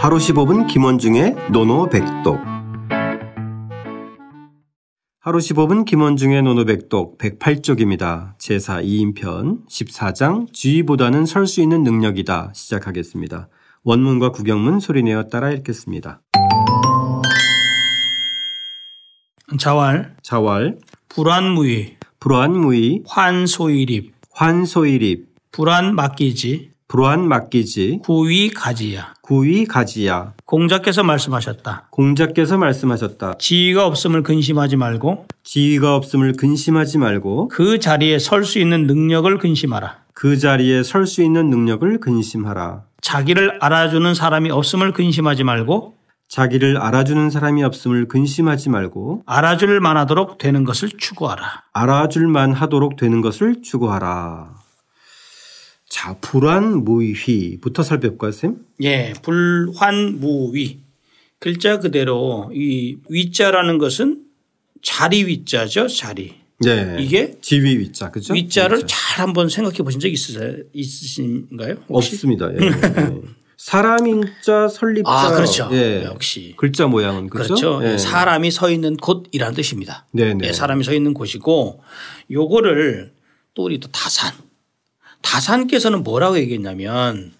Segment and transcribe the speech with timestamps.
[0.00, 2.38] 하루 15분 김원중의 노노백독
[5.18, 8.38] 하루 15분 김원중의 노노백독 108쪽입니다.
[8.38, 13.48] 제사 2인편 14장 주의보다는 설 수 있는 능력이다 시작하겠습니다.
[13.82, 16.20] 원문과 구경문 소리내어 따라 읽겠습니다.
[19.58, 20.78] 자왈, 자왈,
[21.08, 29.12] 불안무의, 불안무의, 환소일입, 환소일입, 불안 맡기지, 불안 맡기지, 구위 가지야.
[29.20, 30.32] 구위 가지야.
[30.46, 31.88] 공자께서 말씀하셨다.
[31.90, 33.34] 공자께서 말씀하셨다.
[33.38, 39.98] 지위가 없음을 근심하지 말고 지위가 없음을 근심하지 말고 그 자리에 설 수 있는 능력을 근심하라.
[40.14, 42.84] 그 자리에 설 수 있는 능력을 근심하라.
[43.02, 45.94] 자기를 알아주는 사람이 없음을 근심하지 말고
[46.28, 51.64] 자기를 알아주는 사람이 없음을 근심하지 말고 알아줄 만하도록 되는 것을 추구하라.
[51.74, 54.54] 알아줄 만 하도록 되는 것을 추구하라.
[55.88, 58.56] 자, 불안무휘부터 살펴볼까요, 쌤?
[58.82, 60.80] 예, 불환무위.
[61.38, 64.24] 글자 그대로 이 위자라는 것은
[64.82, 66.34] 자리 위자죠, 자리.
[66.60, 66.96] 네.
[66.98, 68.34] 이게 지위 위자, 그죠?
[68.34, 68.86] 위자를 위자.
[68.88, 70.56] 잘 한번 생각해 보신 적 있으세요?
[70.72, 71.76] 있으신가요?
[71.88, 72.14] 혹시?
[72.14, 72.50] 없습니다.
[72.52, 72.66] 예.
[72.66, 73.20] 예.
[73.56, 75.10] 사람인자, 설립자.
[75.10, 75.68] 아, 그렇죠.
[75.72, 76.04] 예.
[76.04, 76.54] 역시.
[76.56, 77.54] 글자 모양은 그렇죠.
[77.54, 77.80] 그렇죠.
[77.84, 77.98] 예.
[77.98, 80.06] 사람이 서 있는 곳이라는 뜻입니다.
[80.12, 80.48] 네네.
[80.48, 81.80] 예, 사람이 서 있는 곳이고
[82.30, 83.12] 요거를
[83.54, 84.32] 또 우리 또 다산.
[85.22, 87.32] 다산께서는 뭐라고 얘기했냐면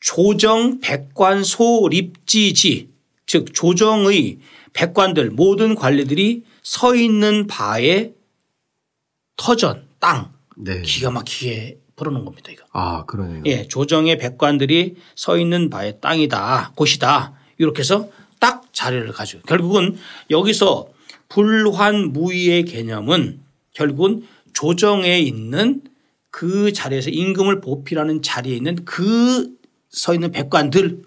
[0.00, 2.88] 조정 백관 소립지지
[3.26, 4.38] 즉 조정의
[4.72, 8.12] 백관들 모든 관리들이 서 있는 바에
[9.36, 10.82] 터전 땅 네.
[10.82, 12.50] 기가 막히게 풀어놓은 겁니다.
[12.50, 12.64] 이거.
[12.72, 13.42] 아, 그러네요.
[13.46, 17.34] 예, 조정의 백관들이 서 있는 바의 땅이다, 곳이다.
[17.58, 18.08] 이렇게 해서
[18.40, 19.98] 딱 자리를 가지고 결국은
[20.30, 20.88] 여기서
[21.28, 23.40] 불환무의의 개념은
[23.72, 25.82] 결국은 조정에 있는
[26.32, 29.52] 그 자리에서 임금을 보필하는 자리에 있는 그
[29.94, 31.02] 서 있는 백관들을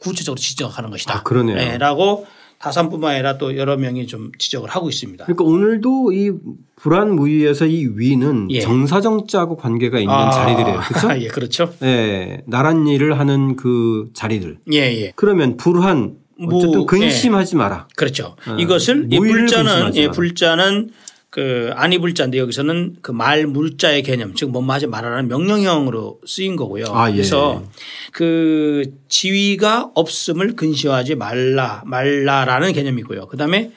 [0.00, 1.18] 구체적으로 지적하는 것이다.
[1.18, 1.56] 아, 그러네요.
[1.58, 2.26] 예, 라고
[2.58, 5.26] 다산뿐만 아니라 또 여러 명이 좀 지적을 하고 있습니다.
[5.26, 6.32] 그러니까 오늘도 이
[6.74, 8.60] 불안무의에서 이 위는 예.
[8.60, 10.80] 정사정자하고 관계가 있는 아, 자리들이에요.
[10.80, 11.08] 그렇죠?
[11.22, 11.72] 예, 그렇죠.
[11.84, 12.42] 예.
[12.46, 14.58] 나란 일을 하는 그 자리들.
[14.72, 15.12] 예, 예.
[15.14, 16.16] 그러면 불한
[16.48, 17.86] 어쨌든 무- 근심하지 마라.
[17.94, 18.34] 그렇죠.
[18.48, 20.08] 어, 이것을 이 불자는 예.
[20.10, 20.90] 불자는
[21.30, 26.86] 그 아니 불자인데 여기서는 그 말 물자의 개념 즉 뭐뭐 하지 말아라는 명령형으로 쓰인 거고요.
[26.88, 27.14] 아, 예.
[27.16, 27.64] 그래서
[28.12, 33.26] 그 지위가 없음을 근시하지 말라 말라라는 개념이고요.
[33.26, 33.72] 그다음에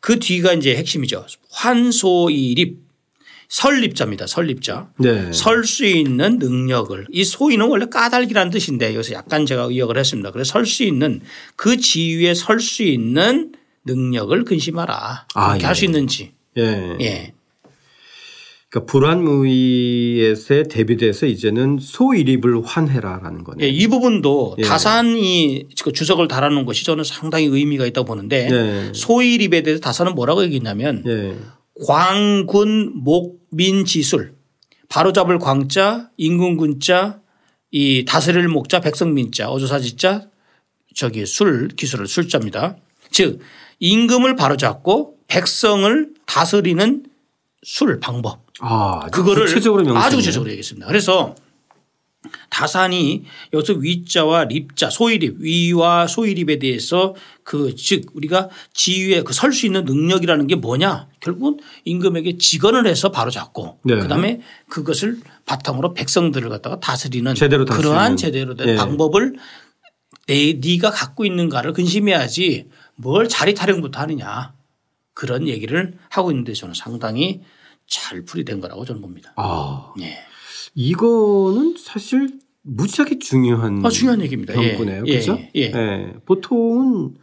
[0.00, 1.26] 그 뒤가 이제 핵심이죠.
[1.50, 2.80] 환소이립
[3.48, 4.26] 설립자입니다.
[4.26, 4.88] 설립자.
[4.98, 5.30] 네.
[5.32, 10.30] 설 수 있는 능력을 이 소위는 원래 까닭이라는 뜻인데 여기서 약간 제가 의역을 했습니다.
[10.30, 11.20] 그래서 설 수 있는
[11.56, 13.52] 그 지위에 설 수 있는
[13.84, 15.26] 능력을 근심하라.
[15.34, 15.66] 아, 그렇게 예.
[15.66, 16.32] 할수 있는지.
[16.58, 16.96] 예.
[17.00, 17.34] 예.
[18.68, 20.34] 그러니까 불안무의에
[20.70, 23.66] 대비돼서 이제는 소일입을 환해라라는 거네요.
[23.66, 24.62] 예, 이 부분도 예.
[24.62, 28.92] 다산이 그 주석을 달아놓은 것이 저는 상당히 의미가 있다고 보는데 예.
[28.94, 31.36] 소일입에 대해서 다산은 뭐라고 얘기했냐면 예.
[31.86, 34.34] 광군 목민지술
[34.88, 37.20] 바로잡을 광자 임금군자
[37.72, 40.28] 이 다스릴 목자 백성민자 어조사지자
[40.94, 42.76] 저기 술 기술을 술자입니다.
[43.10, 43.40] 즉
[43.80, 47.04] 임금을 바로잡고 백성을 다스리는
[47.62, 49.96] 술 방법 아, 그거를 구체적으로.
[49.98, 50.86] 아주 구체적으로 얘기했습니다.
[50.86, 51.34] 그래서
[52.50, 59.66] 다산이 여기서 위자와 립자 소일입 위와 소일입에 대해서 그 즉 우리가 지위에 그 설 수
[59.66, 63.96] 있는 능력이라는 게 뭐냐 결국은 임금에게 직언을 해서 바로 잡고 네.
[63.98, 67.90] 그다음에 그것을 바탕으로 백성들을 갖다가 다스리는 제대로 다스리는.
[67.90, 68.76] 그러한 제대로 된 예.
[68.76, 69.34] 방법을
[70.28, 74.54] 내 네가 갖고 있는가를 근심해야지 뭘 자리 타령부터 하느냐
[75.14, 77.42] 그런 얘기를 하고 있는데 저는 상당히
[77.86, 79.32] 잘 풀이된 거라고 저는 봅니다.
[79.36, 80.18] 아, 예.
[80.74, 84.54] 이거는 사실 무지하게 중요한 아, 중요한 얘기입니다.
[84.62, 84.68] 예.
[84.70, 85.04] 경고네요.
[85.06, 85.12] 예.
[85.20, 85.38] 그렇죠?
[85.56, 86.14] 예.
[86.24, 87.14] 보통은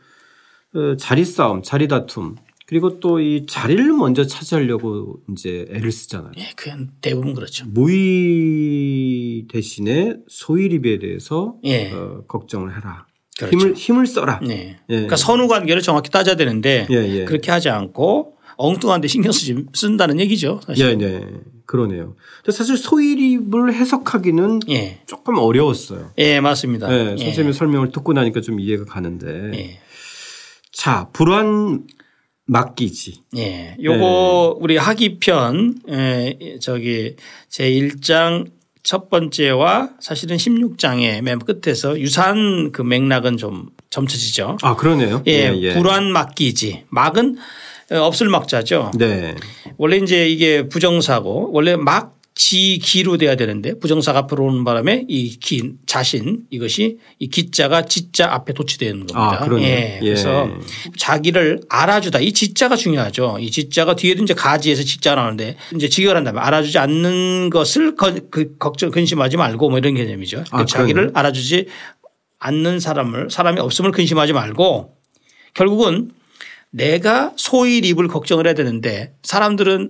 [0.76, 2.36] 어, 자리 싸움, 자리 다툼
[2.68, 6.34] 그리고 또 이 자리를 먼저 차지하려고 이제 애를 쓰잖아요.
[6.38, 7.66] 예, 그냥 대부분 그렇죠.
[7.68, 11.92] 무의 대신에 소일입에 대해서 예.
[11.92, 13.08] 어, 걱정을 해라.
[13.47, 13.57] 그렇죠.
[13.57, 14.39] 힘을 힘을 써라.
[14.44, 14.77] 네.
[14.89, 14.94] 예.
[14.94, 17.25] 그러니까 선후 관계를 정확히 따져야 되는데 예, 예.
[17.25, 20.59] 그렇게 하지 않고 엉뚱한데 신경 쓰지 쓴다는 얘기죠.
[20.65, 20.86] 사실.
[20.86, 21.25] 예, 네.
[21.65, 22.15] 그러네요.
[22.51, 25.01] 사실 소일입을 해석하기는 예.
[25.06, 26.12] 조금 어려웠어요.
[26.18, 26.88] 예, 맞습니다.
[26.88, 29.51] 네, 선생님의 설명을 듣고 나니까 좀 이해가 가는데.
[29.53, 29.80] 예.
[30.71, 31.88] 자, 불안
[32.45, 33.21] 맡기지.
[33.38, 33.77] 예.
[33.81, 34.63] 요거 네.
[34.63, 37.15] 우리 하기편 에, 저기
[37.47, 38.50] 제 1장
[38.89, 44.57] 첫 번째와 사실은 16장의 맨 끝에서 유사한 그 맥락은 좀 점쳐지죠.
[44.63, 45.21] 아, 그러네요.
[45.27, 46.86] 예, 불안 맡기지.
[46.89, 47.38] 막은
[47.91, 48.89] 어, 없을 막자죠.
[48.97, 49.36] 네.
[49.77, 55.74] 원래 이제 이게 부정사고 원래 막 지기로 돼야 되는데 부정사가 앞으로 오는 바람에 이 기,
[55.86, 59.39] 자신 이것이 이 기자가 지자 앞에 도치되는 겁니다.
[59.41, 59.62] 아.
[59.62, 59.95] 예.
[59.95, 60.00] 예.
[60.00, 60.50] 그래서
[60.97, 63.39] 자기를 알아주다 이 지자가 중요하죠.
[63.41, 68.56] 이 지자가 뒤에도 이제 가지에서 지자가 나오는데 이제 직역을 한다면 알아주지 않는 것을 거- 그
[68.57, 70.45] 걱정 근심하지 말고 뭐 이런 개념이죠.
[70.51, 71.12] 아, 자기를 그러네요.
[71.15, 71.65] 알아주지
[72.39, 74.95] 않는 사람을 사람이 없음을 근심하지 말고
[75.56, 76.12] 결국은
[76.71, 79.89] 내가 소일 입을 걱정을 해야 되는데 사람들은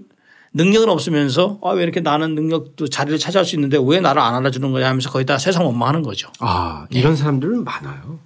[0.54, 4.72] 능력은 없으면서 아 왜 이렇게 나는 능력도 자리를 차지할 수 있는데 왜 나를 안 알아주는
[4.72, 6.32] 거야 하면서 거의 다 세상 원망하는 거죠.
[6.40, 7.00] 아, 네.
[7.00, 8.20] 이런 사람들은 많아요.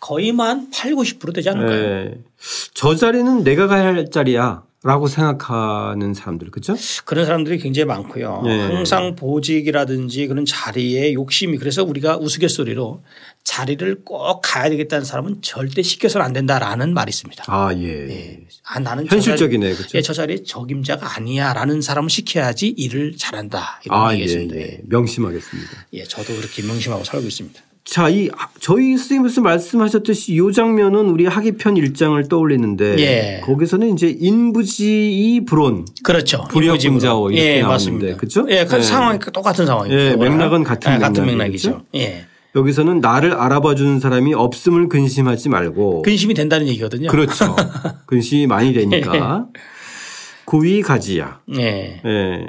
[0.00, 1.78] 거의만 8, 90% 되지 않을까요?
[1.82, 2.14] 예.
[2.74, 4.62] 저 자리는 내가 가야 할 자리야.
[4.82, 6.76] 라고 생각하는 사람들, 그죠?
[7.06, 8.42] 그런 사람들이 굉장히 많고요.
[8.44, 8.60] 네.
[8.72, 13.02] 항상 보직이라든지 그런 자리에 욕심이 그래서 우리가 우스갯소리로
[13.42, 17.44] 자리를 꼭 가야 되겠다는 사람은 절대 시켜서는 안 된다라는 말이 있습니다.
[17.48, 18.08] 아, 예.
[18.08, 18.40] 예.
[18.64, 19.96] 아, 나는 저 현실적이네, 그죠?
[19.96, 23.80] 예, 저 자리에 적임자가 아니야 라는 사람을 시켜야지 일을 잘한다.
[23.84, 24.56] 이런 아, 예, 얘기겠습니다.
[24.56, 24.80] 예.
[24.84, 25.70] 명심하겠습니다.
[25.94, 27.60] 예, 저도 그렇게 명심하고 살고 있습니다.
[27.86, 33.40] 자, 이 아, 저희 선생님께서 말씀하셨듯이 이 장면은 우리 하기편 일장을 떠올리는데 예.
[33.44, 36.44] 거기서는 이제 인부지이 불온 그렇죠.
[36.50, 38.16] 불협분자오 이렇게 예, 나오는데 맞습니다.
[38.16, 38.44] 그죠?
[38.50, 38.82] 예, 그 예.
[38.82, 39.96] 상황이 똑같은 상황이죠.
[39.96, 41.70] 예, 맥락은 같은 예, 같은 맥락이죠.
[41.70, 41.84] 맥락이죠.
[41.94, 42.26] 예.
[42.56, 47.08] 여기서는 나를 알아봐 주는 사람이 없음을 근심하지 말고 근심이 된다는 얘기거든요.
[47.08, 47.54] 그렇죠.
[48.06, 49.46] 근심이 많이 되니까
[50.44, 51.40] 구위 가지야.
[51.56, 52.00] 예.
[52.04, 52.46] 예.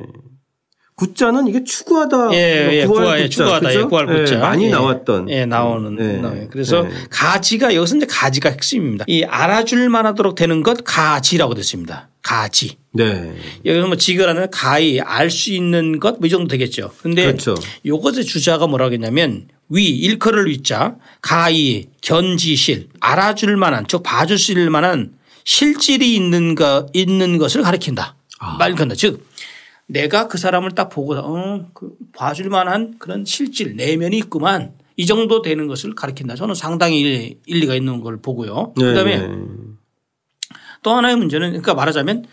[1.01, 2.33] 구자는 이게 추구하다.
[2.33, 3.79] 예, 예, 구할 예, 구자, 추구하다, 그죠?
[3.79, 4.39] 예, 구할 예, 구자.
[4.39, 4.69] 많이 예.
[4.71, 5.29] 나왔던.
[5.29, 5.95] 예, 나오는.
[5.99, 6.17] 예.
[6.17, 6.47] 나와요.
[6.49, 6.89] 그래서 예.
[7.11, 9.05] 가지가 여기서 이제 가지가 핵심입니다.
[9.07, 12.09] 이 알아줄 만하도록 되는 것 가지라고 됐습니다.
[12.23, 12.77] 가지.
[12.93, 13.31] 네.
[13.63, 16.89] 여기서 뭐 지거라는 가히 알 수 있는 것 뭐 이 정도 되겠죠.
[17.03, 17.53] 근데 그렇죠.
[17.85, 24.71] 요것의 주자가 뭐라고 했냐면 위 일컬을 위자 가히 견지실 알아줄 만한 즉 봐줄 수 있을
[24.71, 25.11] 만한
[25.43, 28.15] 실질이 있는 거 있는 것을 가리킨다.
[28.39, 28.55] 아.
[28.57, 28.95] 말 건다.
[28.95, 29.26] 즉
[29.87, 35.41] 내가 그 사람을 딱 보고 어, 그 봐줄 만한 그런 실질 내면이 있구만 이 정도
[35.41, 36.35] 되는 것을 가리킨다.
[36.35, 38.73] 저는 상당히 일리가 있는 걸 보고요.
[38.75, 38.83] 네.
[38.83, 39.29] 그다음에
[40.83, 42.25] 또 하나의 문제는 그러니까 말하자면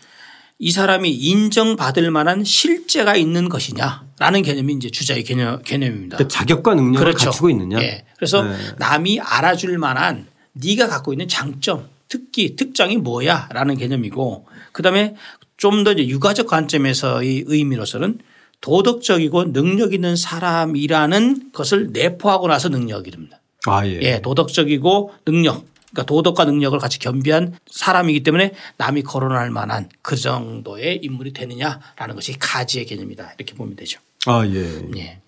[0.57, 6.17] 이 사람이 인정받을 만한 실제가 있는 것이냐라는 개념이 이제 주자의 개념, 개념입니다.
[6.17, 7.81] 그러니까 자격과 능력을 갖추고 있느냐.
[7.81, 8.05] 예.
[8.15, 8.55] 그래서 네.
[8.77, 15.15] 남이 알아줄 만한 네가 갖고 있는 장점, 특기, 특장이 뭐야라는 개념이고 그다음에
[15.57, 18.19] 좀더 유가적 관점에서의 의미로서는
[18.61, 23.39] 도덕적이고 능력 있는 사람이라는 것을 내포하고 나서 능력이 됩니다.
[23.67, 23.99] 아, 예.
[24.01, 25.65] 예, 도덕적이고 능력.
[25.91, 32.37] 그러니까 도덕과 능력을 같이 겸비한 사람이기 때문에 남이 거론할 만한 그 정도의 인물이 되느냐라는 것이
[32.37, 33.33] 가지의 개념이다.
[33.37, 33.99] 이렇게 보면 되죠.
[34.25, 34.89] 아, 예.
[34.97, 35.19] 예.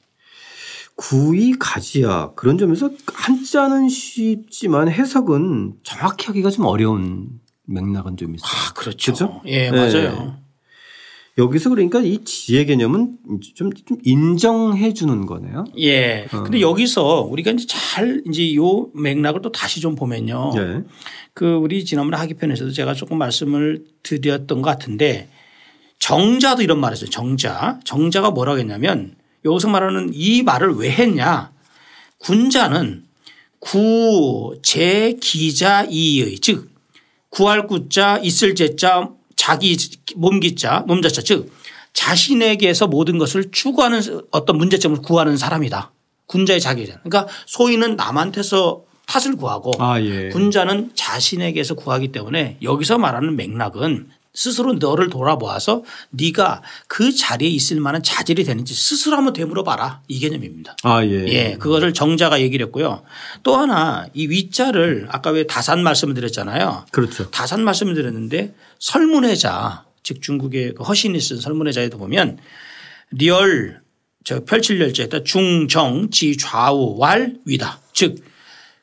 [0.95, 2.31] 구이 가지야.
[2.35, 8.49] 그런 점에서 한자는 쉽지만 해석은 정확히 하기가 좀 어려운 맥락은 좀 있어요.
[8.49, 9.11] 아, 그렇죠.
[9.11, 9.41] 그죠?
[9.45, 9.71] 예, 네.
[9.71, 10.37] 맞아요.
[11.37, 13.17] 여기서 그러니까 이 지혜 개념은
[13.55, 15.65] 좀, 좀 인정해 주는 거네요.
[15.77, 16.27] 예.
[16.33, 16.41] 어.
[16.41, 20.53] 근데 여기서 우리가 이제 잘 이제 요 맥락을 또 다시 좀 보면요.
[20.57, 20.83] 예.
[21.35, 25.29] 그 우리 지난번에 하기편에서도 제가 조금 말씀을 드렸던 것 같은데
[25.99, 27.11] 정자도 이런 말을 했어요.
[27.11, 27.79] 정자.
[27.83, 29.15] 정자가 뭐라고 했냐면
[29.45, 31.51] 여기서 말하는 이 말을 왜 했냐.
[32.17, 33.03] 군자는
[33.59, 36.76] 구, 제, 기자, 이의 즉
[37.29, 39.77] 구할 구자, 있을 제자, 자기
[40.15, 41.51] 몸기자, 몸자자 즉
[41.93, 44.01] 자신에게서 모든 것을 추구하는
[44.31, 45.91] 어떤 문제점을 구하는 사람이다.
[46.27, 47.01] 군자의 자기잖아.
[47.03, 50.29] 그러니까 소인은 남한테서 탓을 구하고 아, 예.
[50.29, 58.03] 군자는 자신에게서 구하기 때문에 여기서 말하는 맥락은 스스로 너를 돌아보아서 네가 그 자리에 있을 만한
[58.03, 60.77] 자질이 되는지 스스로 한번 되물어 봐라 이 개념입니다.
[60.83, 61.27] 아, 예.
[61.27, 63.01] 예, 그거를 정자가 얘기를 했고요.
[63.41, 66.85] 또 하나 이 위자를 아까 왜 다산 말씀을 드렸잖아요.
[66.91, 67.31] 그렇죠.
[67.31, 72.37] 다산 말씀을 드렸는데 설문회자 즉 중국의 그 허신이 쓴 설문회자에도 보면
[73.09, 73.81] 열
[74.23, 78.27] 저 펼칠열자에다 중정 지 좌우 왈 위다 즉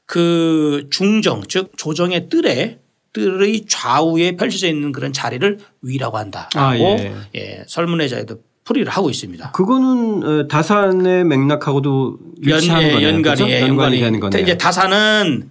[0.06, 2.78] 그 중정 즉 조정의 뜰에
[3.14, 7.14] 뜰의 좌우에 펼쳐져 있는 그런 자리를 위라고 한다라고 아, 예.
[7.34, 9.52] 예, 설문해자에도 풀이를 하고 있습니다.
[9.52, 12.18] 그거는 어, 다산의 맥락하고도
[12.48, 13.08] 연, 예, 거네요.
[13.08, 13.40] 연관이?
[13.42, 14.42] 예, 연관이 연관이 되는 거네요.
[14.42, 15.48] 이제 다산은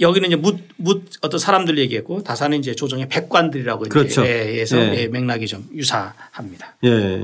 [0.00, 4.22] 여기는 이제 묻, 묻 어떤 사람들 얘기했고 다산은 이제 조정의 백관들이라고 그렇죠.
[4.22, 5.02] 이제 예, 해서 예.
[5.02, 6.76] 예, 맥락이 좀 유사합니다.
[6.84, 7.22] 예.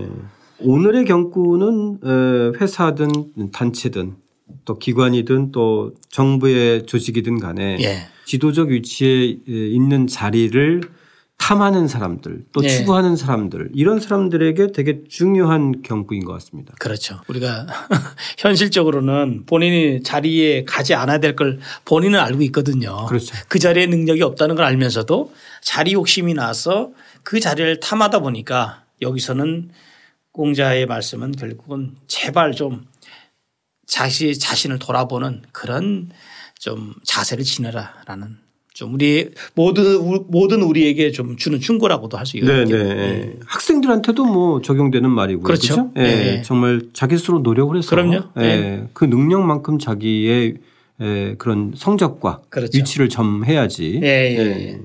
[0.59, 3.11] 오늘의 경구는 어, 회사든
[3.53, 4.17] 단체든
[4.65, 8.09] 또 기관이든 또 정부의 조직이든 간에 예.
[8.31, 10.83] 지도적 위치에 있는 자리를
[11.37, 12.69] 탐하는 사람들 또 예.
[12.69, 16.73] 추구하는 사람들 이런 사람들에게 되게 중요한 경구인 것 같습니다.
[16.79, 17.19] 그렇죠.
[17.27, 17.67] 우리가
[18.39, 23.07] 현실적으로는 본인이 자리에 가지 않아야 될 걸 본인은 알고 있거든요.
[23.07, 23.35] 그렇죠.
[23.49, 26.93] 그 자리에 능력이 없다는 걸 알면서도 자리 욕심이 나서
[27.25, 29.71] 그 자리를 탐하다 보니까 여기서는
[30.31, 32.87] 공자의 말씀은 결국은 제발 좀
[33.89, 36.11] 자신을 돌아보는 그런
[36.61, 38.37] 좀 자세를 지내라라는
[38.75, 42.95] 좀 우리 모든 모든 우리에게 좀 주는 충고라고도 할수 네, 있겠네요.
[42.95, 43.37] 네.
[43.47, 45.43] 학생들한테도 뭐 적용되는 말이고요.
[45.43, 45.75] 그렇죠.
[45.75, 45.93] 그렇죠?
[45.97, 46.43] 예, 네.
[46.43, 48.25] 정말 자기 스스로 노력을 해서 그럼요.
[48.37, 48.89] 예, 네.
[48.93, 50.57] 그 능력만큼 자기의
[51.01, 52.77] 예, 그런 성적과 그렇죠.
[52.79, 54.01] 위치를 점해야지.
[54.03, 54.81] 예, 예, 예.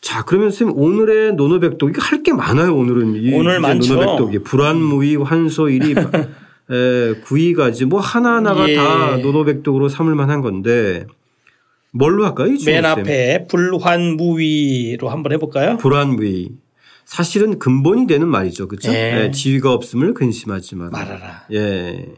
[0.00, 2.76] 자, 그러면 선생님 오늘의 노노백독 이게 할 게 많아요.
[2.76, 3.94] 오늘은 이 오늘 많죠.
[3.96, 5.94] 노노백독이 불안무의 환소 일이
[6.72, 8.74] 에, 구이가지 뭐 하나하나가 예.
[8.74, 11.06] 다 노노백독으로 삼을 만한 건데
[11.92, 12.54] 뭘로 할까요?
[12.54, 12.84] 이 맨?
[12.84, 15.76] 앞에 불환무위로 한번 해볼까요?
[15.76, 16.48] 불안무의
[17.04, 18.68] 사실은 근본이 되는 말이죠.
[18.68, 18.92] 그렇죠?
[18.92, 19.24] 예.
[19.24, 20.90] 예, 지위가 없음을 근심하지 마라.
[20.90, 21.46] 말하라.
[21.52, 22.08] 예.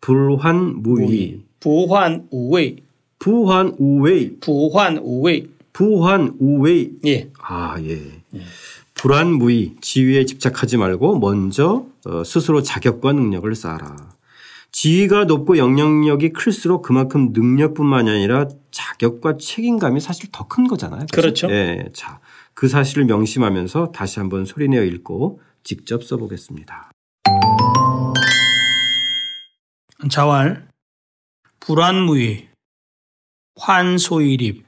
[0.00, 2.76] 불환무의 부환우웨이,
[3.18, 5.48] 부환우웨이 부환우웨이.
[5.72, 8.00] 부환우웨이 예, 아, 예.
[8.98, 13.96] 불안무의 지위에 집착하지 말고 먼저 어, 스스로 자격과 능력을 쌓아라.
[14.72, 21.06] 지위가 높고 영향력이 클수록 그만큼 능력뿐만이 아니라 자격과 책임감이 사실 더 큰 거잖아요.
[21.12, 21.46] 그렇죠?
[21.46, 21.50] 그렇죠.
[21.50, 21.88] 예.
[21.94, 22.20] 자,
[22.54, 26.90] 그 사실을 명심하면서 다시 한번 소리내어 읽고 직접 써보겠습니다.
[30.10, 30.68] 자왈,
[31.60, 32.48] 불안무위,
[33.56, 34.64] 환소일입,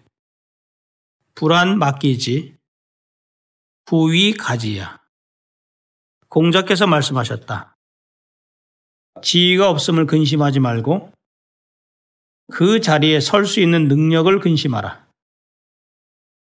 [1.35, 2.55] 불안 맡기지,
[3.91, 5.01] 부위 가지야.
[6.29, 7.75] 공자께서 말씀하셨다.
[9.21, 11.13] 지위가 없음을 근심하지 말고
[12.53, 15.09] 그 자리에 설 수 있는 능력을 근심하라.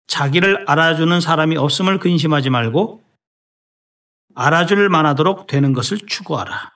[0.09, 3.05] 자기를 알아주는 사람이 없음을 근심하지 말고
[4.35, 6.76] 알아줄 만하도록 되는 것을 추구하라.